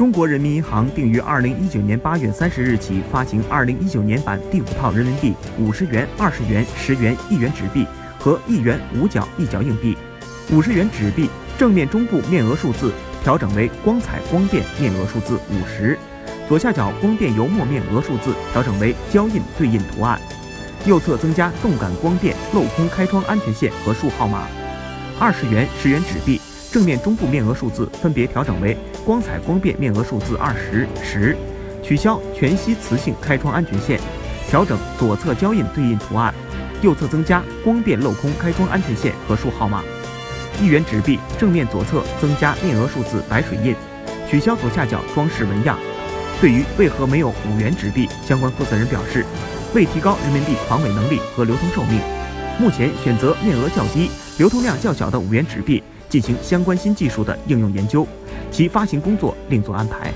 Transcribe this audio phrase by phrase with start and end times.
[0.00, 7.86] 中国人民银行定于二零一九年八月三十日起发行二零一九年版第五套人民币五十元、二十元、十元、一元纸币
[8.18, 9.94] 和一元五角一角硬币。
[10.52, 11.28] 五十元纸币
[11.58, 12.90] 正面中部面额数字
[13.22, 15.98] 调整为光彩光电面额数字五十，
[16.48, 20.18] 左下角光电油墨面额数字调整为胶印对印图案，
[20.86, 24.46] 右侧增加动感光电镂空开窗安全线和数号码。
[25.18, 26.40] 二十元、十元纸币
[26.70, 31.36] 正面中部面额数字分别调整为光彩光变面额数字二十十，
[31.82, 33.98] 取消全息磁性开窗安全线，
[34.48, 36.32] 调整左侧胶印对印图案，
[36.80, 39.82] 右侧增加光变镂空开窗安全线和数号码。
[40.62, 43.74] 一元纸币正面左侧增加面额数字白水印，
[44.30, 45.76] 取消左下角装饰纹样。
[46.40, 49.24] 对于为何没有五元纸币，相关负责人表示，
[49.74, 52.00] 为提高人民币防伪能力和流通寿命，
[52.60, 58.06] 目前选择面额较低、流通量较小的五元纸币进行相关新技术的应用研究，
[58.50, 60.12] 其发行工作另作安排。